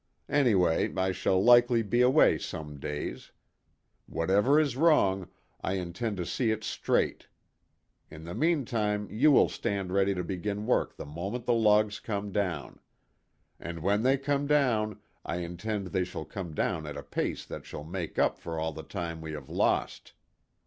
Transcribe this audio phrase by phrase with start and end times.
[0.29, 3.31] Anyway I shall likely be away some days.
[4.07, 5.29] Whatever is wrong,
[5.63, 7.27] I intend to see it straight.
[8.09, 12.31] In the meantime you will stand ready to begin work the moment the logs come
[12.31, 12.79] down.
[13.59, 17.67] And when they come down I intend they shall come down at a pace that
[17.67, 20.13] shall make up for all the time we have lost.